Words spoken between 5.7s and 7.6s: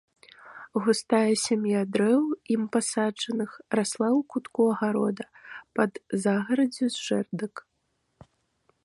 пад загараддзю з жэрдак.